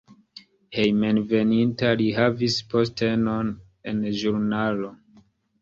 Hejmenveninta 0.77 1.91
li 2.01 2.09
havis 2.21 2.57
postenon 2.73 3.55
en 3.93 4.03
ĵurnalo. 4.23 4.95